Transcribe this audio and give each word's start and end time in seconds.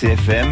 CFM, 0.00 0.50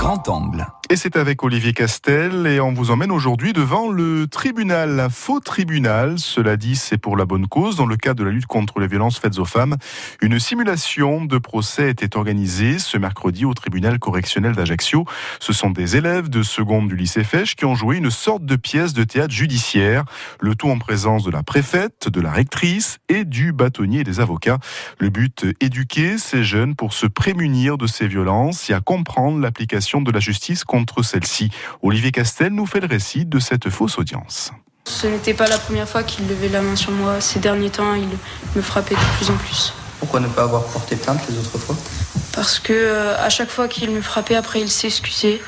grand 0.00 0.28
angle. 0.28 0.77
Et 0.90 0.96
c'est 0.96 1.16
avec 1.16 1.42
Olivier 1.44 1.74
Castel 1.74 2.46
et 2.46 2.60
on 2.60 2.72
vous 2.72 2.90
emmène 2.90 3.12
aujourd'hui 3.12 3.52
devant 3.52 3.90
le 3.90 4.26
tribunal, 4.26 4.98
un 4.98 5.10
faux 5.10 5.38
tribunal. 5.38 6.18
Cela 6.18 6.56
dit, 6.56 6.76
c'est 6.76 6.96
pour 6.96 7.14
la 7.14 7.26
bonne 7.26 7.46
cause. 7.46 7.76
Dans 7.76 7.84
le 7.84 7.98
cadre 7.98 8.20
de 8.20 8.24
la 8.24 8.30
lutte 8.30 8.46
contre 8.46 8.80
les 8.80 8.86
violences 8.86 9.18
faites 9.18 9.38
aux 9.38 9.44
femmes, 9.44 9.76
une 10.22 10.38
simulation 10.38 11.26
de 11.26 11.36
procès 11.36 11.90
était 11.90 12.16
organisée 12.16 12.78
ce 12.78 12.96
mercredi 12.96 13.44
au 13.44 13.52
tribunal 13.52 13.98
correctionnel 13.98 14.54
d'Ajaccio. 14.54 15.04
Ce 15.40 15.52
sont 15.52 15.68
des 15.68 15.96
élèves 15.96 16.30
de 16.30 16.42
seconde 16.42 16.88
du 16.88 16.96
lycée 16.96 17.22
Fèche 17.22 17.54
qui 17.54 17.66
ont 17.66 17.74
joué 17.74 17.98
une 17.98 18.10
sorte 18.10 18.46
de 18.46 18.56
pièce 18.56 18.94
de 18.94 19.04
théâtre 19.04 19.34
judiciaire. 19.34 20.06
Le 20.40 20.54
tout 20.54 20.70
en 20.70 20.78
présence 20.78 21.22
de 21.22 21.30
la 21.30 21.42
préfète, 21.42 22.08
de 22.08 22.20
la 22.22 22.30
rectrice 22.30 22.98
et 23.10 23.26
du 23.26 23.52
bâtonnier 23.52 24.00
et 24.00 24.04
des 24.04 24.20
avocats. 24.20 24.58
Le 24.98 25.10
but, 25.10 25.44
éduquer 25.60 26.16
ces 26.16 26.44
jeunes 26.44 26.74
pour 26.74 26.94
se 26.94 27.06
prémunir 27.06 27.76
de 27.76 27.86
ces 27.86 28.08
violences 28.08 28.70
et 28.70 28.72
à 28.72 28.80
comprendre 28.80 29.38
l'application 29.38 30.00
de 30.00 30.10
la 30.10 30.20
justice 30.20 30.64
celle-ci. 31.02 31.50
Olivier 31.82 32.12
Castel 32.12 32.52
nous 32.52 32.66
fait 32.66 32.80
le 32.80 32.86
récit 32.86 33.24
de 33.24 33.38
cette 33.38 33.70
fausse 33.70 33.98
audience. 33.98 34.52
Ce 34.84 35.06
n'était 35.06 35.34
pas 35.34 35.48
la 35.48 35.58
première 35.58 35.88
fois 35.88 36.02
qu'il 36.02 36.26
levait 36.28 36.48
la 36.48 36.62
main 36.62 36.76
sur 36.76 36.92
moi. 36.92 37.20
Ces 37.20 37.38
derniers 37.38 37.70
temps, 37.70 37.94
il 37.94 38.08
me 38.56 38.62
frappait 38.62 38.94
de 38.94 39.16
plus 39.16 39.30
en 39.30 39.36
plus. 39.36 39.72
Pourquoi 40.00 40.20
ne 40.20 40.28
pas 40.28 40.44
avoir 40.44 40.64
porté 40.64 40.96
plainte 40.96 41.20
les 41.28 41.38
autres 41.38 41.58
fois? 41.58 41.76
Parce 42.32 42.58
que 42.58 42.72
euh, 42.72 43.18
à 43.18 43.28
chaque 43.30 43.50
fois 43.50 43.68
qu'il 43.68 43.90
me 43.90 44.00
frappait, 44.00 44.36
après 44.36 44.60
il 44.60 44.70
s'excusait. 44.70 45.40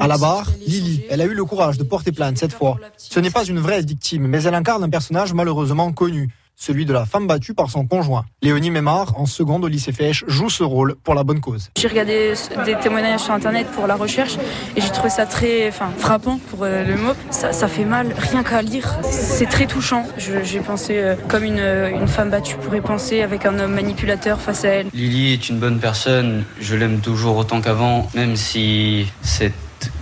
À 0.00 0.06
la 0.06 0.16
barre, 0.16 0.46
Lily, 0.66 1.04
elle 1.10 1.20
a 1.20 1.24
eu 1.24 1.34
le 1.34 1.44
courage 1.44 1.76
de 1.76 1.84
porter 1.84 2.12
plainte 2.12 2.38
cette 2.38 2.52
fois. 2.52 2.78
Ce 2.96 3.18
n'est 3.20 3.30
pas 3.30 3.44
une 3.44 3.58
vraie 3.58 3.82
victime, 3.82 4.26
mais 4.26 4.42
elle 4.44 4.54
incarne 4.54 4.82
un 4.84 4.88
personnage 4.88 5.32
malheureusement 5.32 5.92
connu 5.92 6.30
celui 6.58 6.84
de 6.84 6.92
la 6.92 7.06
femme 7.06 7.26
battue 7.26 7.54
par 7.54 7.70
son 7.70 7.86
conjoint. 7.86 8.26
Léonie 8.42 8.70
Mémard, 8.70 9.18
en 9.18 9.26
seconde 9.26 9.64
au 9.64 9.68
lycée 9.68 9.92
Fèche, 9.92 10.24
joue 10.26 10.50
ce 10.50 10.64
rôle 10.64 10.96
pour 10.96 11.14
la 11.14 11.22
bonne 11.22 11.40
cause. 11.40 11.70
J'ai 11.78 11.88
regardé 11.88 12.34
des 12.66 12.76
témoignages 12.76 13.20
sur 13.20 13.32
Internet 13.32 13.68
pour 13.68 13.86
la 13.86 13.94
recherche 13.94 14.36
et 14.76 14.80
j'ai 14.80 14.90
trouvé 14.90 15.08
ça 15.08 15.24
très 15.24 15.68
enfin, 15.68 15.90
frappant 15.96 16.38
pour 16.50 16.64
euh, 16.64 16.84
le 16.84 16.96
mot. 16.96 17.12
Ça, 17.30 17.52
ça, 17.52 17.68
fait 17.68 17.84
mal, 17.84 18.12
rien 18.18 18.42
qu'à 18.42 18.60
lire. 18.60 18.98
C'est 19.02 19.48
très 19.48 19.66
touchant. 19.66 20.04
J'ai 20.18 20.60
pensé 20.60 20.98
euh, 20.98 21.14
comme 21.28 21.44
une, 21.44 21.60
une, 21.60 22.08
femme 22.08 22.30
battue 22.30 22.56
pourrait 22.56 22.80
penser 22.80 23.22
avec 23.22 23.46
un 23.46 23.58
homme 23.60 23.74
manipulateur 23.74 24.40
face 24.40 24.64
à 24.64 24.68
elle. 24.68 24.88
Lily 24.92 25.34
est 25.34 25.48
une 25.48 25.60
bonne 25.60 25.78
personne. 25.78 26.44
Je 26.60 26.74
l'aime 26.74 27.00
toujours 27.00 27.36
autant 27.36 27.60
qu'avant, 27.60 28.08
même 28.14 28.34
si 28.34 29.06
cette 29.22 29.54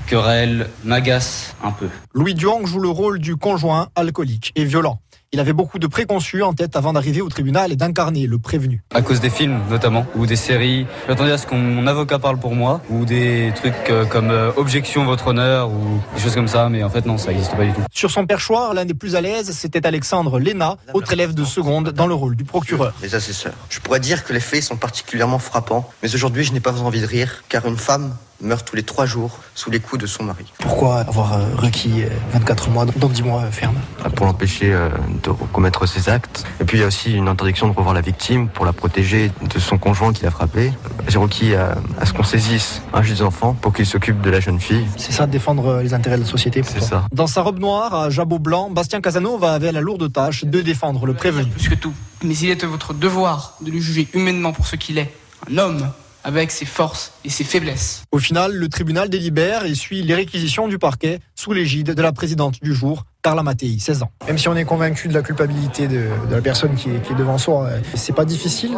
querelle 0.07 0.69
m'agace 0.85 1.55
un 1.63 1.73
peu. 1.73 1.89
Louis 2.15 2.35
Duang 2.35 2.65
joue 2.65 2.79
le 2.79 2.89
rôle 2.89 3.19
du 3.19 3.37
conjoint 3.37 3.89
alcoolique 3.95 4.53
et 4.55 4.65
violent. 4.65 5.01
Il 5.37 5.41
avait 5.41 5.53
beaucoup 5.53 5.79
de 5.79 5.87
préconçus 5.87 6.43
en 6.43 6.55
tête 6.55 6.77
avant 6.77 6.95
d'arriver 6.95 7.21
au 7.21 7.29
tribunal 7.29 7.71
et 7.71 7.77
d'incarner 7.77 8.27
le 8.27 8.39
prévenu. 8.39 8.83
À 8.95 9.03
cause 9.03 9.21
des 9.21 9.29
films 9.29 9.61
notamment, 9.69 10.07
ou 10.15 10.25
des 10.25 10.35
séries. 10.35 10.87
J'attendais 11.09 11.33
à 11.33 11.37
ce 11.37 11.47
que 11.47 11.55
mon 11.55 11.87
avocat 11.87 12.19
parle 12.19 12.39
pour 12.39 12.55
moi, 12.55 12.81
ou 12.89 13.05
des 13.05 13.53
trucs 13.55 13.75
euh, 13.91 14.07
comme 14.07 14.31
euh, 14.31 14.51
objection 14.57 15.05
votre 15.05 15.27
honneur, 15.27 15.69
ou 15.69 16.01
des 16.15 16.23
choses 16.23 16.35
comme 16.35 16.49
ça, 16.49 16.71
mais 16.71 16.83
en 16.83 16.89
fait 16.89 17.05
non, 17.05 17.19
ça 17.19 17.33
n'existe 17.33 17.55
pas 17.55 17.67
du 17.67 17.73
tout. 17.75 17.83
Sur 17.93 18.11
son 18.11 18.25
perchoir, 18.25 18.73
l'un 18.73 18.87
des 18.87 18.95
plus 18.95 19.15
à 19.15 19.21
l'aise, 19.21 19.51
c'était 19.51 19.87
Alexandre 19.87 20.39
Léna, 20.39 20.79
autre 20.95 21.13
élève 21.13 21.35
de 21.35 21.45
seconde 21.45 21.91
dans 21.91 22.07
le 22.07 22.15
rôle 22.15 22.35
du 22.35 22.45
procureur. 22.45 22.95
Les 23.03 23.15
assesseurs. 23.15 23.53
Je 23.69 23.79
pourrais 23.81 24.01
dire 24.01 24.25
que 24.25 24.33
les 24.33 24.41
faits 24.41 24.63
sont 24.63 24.77
particulièrement 24.77 25.39
frappants, 25.39 25.87
mais 26.03 26.15
aujourd'hui 26.15 26.45
je 26.45 26.55
n'ai 26.55 26.61
pas 26.61 26.81
envie 26.81 27.03
de 27.03 27.07
rire, 27.07 27.45
car 27.51 27.67
une 27.67 27.77
femme 27.77 28.15
meurt 28.41 28.67
tous 28.67 28.77
les 28.77 28.83
trois 28.83 29.07
jours 29.07 29.39
sous 29.55 29.71
les 29.71 29.81
coups 29.81 30.01
de 30.03 30.07
son 30.07 30.25
mari. 30.25 30.45
Pourquoi 30.59 31.01
avoir 31.01 31.35
euh, 31.35 31.45
requis 31.57 32.05
24 32.33 32.71
mois, 32.71 32.85
donc 32.85 33.13
10 33.13 33.23
mois 33.23 33.43
ferme? 33.51 33.77
Pour 34.15 34.27
l'empêcher 34.27 34.71
de 34.71 35.31
commettre 35.53 35.87
ses 35.87 36.09
actes. 36.09 36.45
Et 36.61 36.65
puis 36.65 36.79
il 36.79 36.81
y 36.81 36.85
a 36.85 36.87
aussi 36.87 37.13
une 37.13 37.29
interdiction 37.29 37.69
de 37.69 37.73
revoir 37.73 37.95
la 37.95 38.01
victime 38.01 38.49
pour 38.49 38.65
la 38.65 38.73
protéger 38.73 39.31
de 39.43 39.59
son 39.59 39.79
conjoint 39.79 40.13
qui 40.13 40.23
l'a 40.23 40.31
frappé. 40.31 40.73
J'ai 41.09 41.19
requis 41.19 41.55
à, 41.55 41.77
à, 42.01 42.07
ce 42.07 42.13
qu'on 42.13 42.23
saisisse 42.23 42.83
un 42.93 43.03
juge 43.03 43.19
des 43.19 43.23
enfants 43.23 43.55
pour 43.55 43.73
qu'il 43.73 43.87
s'occupe 43.87 44.21
de 44.21 44.31
la 44.31 44.41
jeune 44.41 44.61
fille. 44.61 44.87
C'est 44.97 45.13
ça, 45.13 45.27
défendre 45.27 45.81
les 45.83 45.95
intérêts 45.95 46.17
de 46.17 46.23
la 46.23 46.29
société 46.29 46.63
C'est 46.63 46.83
ça. 46.83 47.05
Dans 47.13 47.27
sa 47.27 47.43
robe 47.43 47.59
noire, 47.59 47.95
à 47.95 48.11
jabot 48.11 48.39
blanc, 48.39 48.71
Bastien 48.71 49.01
Casanova 49.01 49.55
avait 49.55 49.73
la 49.73 49.81
lourde 49.81 50.13
tâche 50.13 50.45
de 50.45 50.61
défendre 50.61 51.07
le 51.07 51.15
prévenu. 51.15 51.51
Plus 51.51 51.69
que 51.69 51.75
tout, 51.75 51.95
mais 52.23 52.37
il 52.37 52.51
est 52.51 52.63
de 52.63 52.67
votre 52.67 52.95
devoir 52.95 53.55
de 53.61 53.71
le 53.71 53.81
juger 53.81 54.09
humainement 54.15 54.53
pour 54.53 54.67
ce 54.67 54.77
qu'il 54.77 54.99
est, 54.99 55.13
un 55.51 55.59
homme 55.59 55.91
avec 56.27 56.51
ses 56.51 56.67
forces 56.67 57.13
et 57.25 57.31
ses 57.31 57.45
faiblesses. 57.45 58.03
Au 58.11 58.19
final, 58.19 58.53
le 58.53 58.69
tribunal 58.69 59.09
délibère 59.09 59.65
et 59.65 59.77
suit 59.77 60.03
les 60.03 60.15
réquisitions 60.15 60.67
du 60.67 60.77
parquet 60.77 61.21
sous 61.37 61.53
l'égide 61.53 61.95
de 61.95 62.03
la 62.03 62.13
présidente 62.13 62.61
du 62.61 62.75
jour, 62.75 63.05
Carla 63.23 63.45
Mattei, 63.45 63.77
16 63.79 64.03
ans. 64.03 64.11
Même 64.27 64.39
si 64.39 64.49
on 64.49 64.57
est 64.57 64.65
convaincu 64.65 65.09
de 65.09 65.15
la 65.15 65.23
culpabilité 65.23 65.87
de, 65.87 66.05
de 66.29 66.35
la 66.35 66.41
personne 66.41 66.75
qui 66.75 66.91
est, 66.91 67.01
qui 67.03 67.13
est, 67.13 67.17
devant 67.17 67.39
soi, 67.39 67.71
c'est 67.95 68.15
pas 68.15 68.25
difficile 68.25 68.73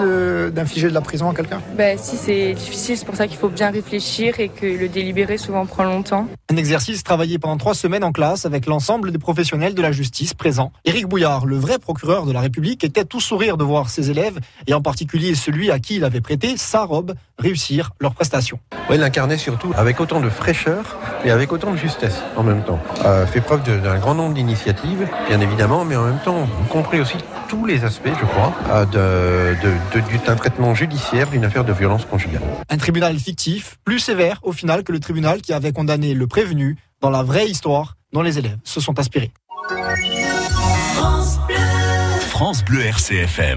d'infliger 0.54 0.86
de, 0.86 0.90
de, 0.90 0.94
la 0.94 1.00
prison 1.00 1.30
à 1.30 1.34
quelqu'un? 1.34 1.60
Ben 1.76 1.98
si, 1.98 2.16
c'est 2.16 2.52
difficile, 2.54 2.96
c'est 2.96 3.04
pour 3.04 3.16
ça 3.16 3.26
qu'il 3.26 3.38
faut 3.38 3.48
bien 3.48 3.70
réfléchir 3.70 4.40
et 4.40 4.48
que 4.48 4.66
le 4.66 4.88
délibéré 4.88 5.38
souvent 5.38 5.64
prend 5.66 5.84
longtemps. 5.84 6.26
Un 6.50 6.56
exercice 6.56 7.02
travaillé 7.02 7.38
pendant 7.38 7.56
trois 7.56 7.74
semaines 7.74 8.04
en 8.04 8.12
classe 8.12 8.46
avec 8.46 8.66
l'ensemble 8.66 9.12
des 9.12 9.18
professionnels 9.18 9.74
de 9.74 9.82
la 9.82 9.92
justice 9.92 10.34
présents. 10.34 10.72
Éric 10.84 11.06
Bouillard, 11.06 11.44
le 11.44 11.56
vrai 11.56 11.78
procureur 11.78 12.24
de 12.24 12.32
la 12.32 12.40
République, 12.40 12.84
était 12.84 13.04
tout 13.04 13.20
sourire 13.20 13.56
de 13.56 13.64
voir 13.64 13.90
ses 13.90 14.10
élèves, 14.10 14.38
et 14.66 14.74
en 14.74 14.80
particulier 14.80 15.34
celui 15.34 15.70
à 15.70 15.78
qui 15.78 15.96
il 15.96 16.04
avait 16.04 16.20
prêté 16.20 16.56
sa 16.56 16.84
robe, 16.84 17.14
réussir 17.38 17.90
leur 18.00 18.14
prestation. 18.14 18.58
Oui, 18.90 18.98
l'incarnait 18.98 19.36
surtout 19.36 19.72
avec 19.76 20.00
autant 20.00 20.20
de 20.20 20.28
fraîcheur 20.28 20.98
et 21.24 21.30
avec 21.30 21.52
autant 21.52 21.72
de 21.72 21.76
justesse 21.76 22.20
en 22.36 22.42
même 22.42 22.62
temps. 22.64 22.80
Euh, 23.04 23.26
fait 23.26 23.40
preuve 23.40 23.62
d'un 23.62 23.98
grand 23.98 24.14
nombre 24.14 24.34
d'initiatives, 24.34 25.08
bien 25.28 25.40
évidemment, 25.40 25.84
mais 25.84 25.96
en 25.96 26.04
même 26.04 26.20
temps, 26.24 26.48
compris 26.70 27.00
aussi 27.00 27.16
tous 27.48 27.64
les 27.64 27.84
aspects, 27.84 28.08
je 28.08 28.26
crois, 28.26 28.54
d'un 28.86 30.36
traitement 30.36 30.74
judiciaire 30.74 31.28
d'une 31.28 31.44
affaire 31.44 31.64
de 31.64 31.72
violence 31.72 32.04
conjugale. 32.04 32.42
Un 32.68 32.76
tribunal 32.76 33.18
fictif, 33.18 33.78
plus 33.84 34.00
sévère 34.00 34.40
au 34.42 34.52
final 34.52 34.82
que 34.84 34.92
le 34.92 35.00
tribunal 35.00 35.40
qui 35.40 35.52
avait 35.52 35.72
condamné 35.72 36.14
le 36.14 36.26
prévenu 36.26 36.76
dans 37.00 37.10
la 37.10 37.22
vraie 37.22 37.46
histoire 37.46 37.96
dont 38.12 38.22
les 38.22 38.38
élèves 38.38 38.58
se 38.64 38.80
sont 38.80 38.98
inspirés. 38.98 39.32
France 40.94 41.38
Bleu, 41.46 41.56
France 42.20 42.64
Bleu 42.64 42.80
RCFM. 42.82 43.56